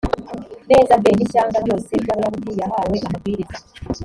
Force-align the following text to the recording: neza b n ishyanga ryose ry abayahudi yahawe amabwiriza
neza 0.69 0.93
b 1.01 1.05
n 1.17 1.19
ishyanga 1.25 1.57
ryose 1.63 1.91
ry 2.03 2.11
abayahudi 2.13 2.51
yahawe 2.61 2.95
amabwiriza 3.07 3.57